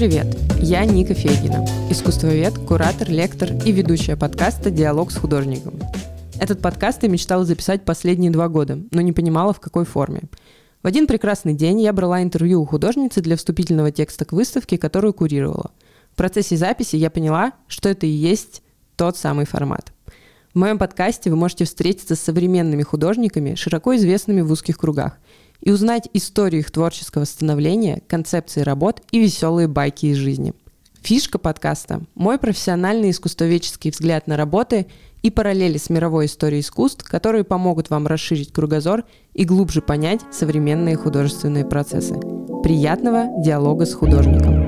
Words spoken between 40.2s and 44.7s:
современные художественные процессы. Приятного диалога с художником!